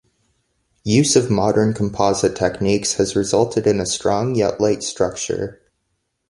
[0.83, 5.61] Use of modern composite techniques has resulted in a strong yet light structure.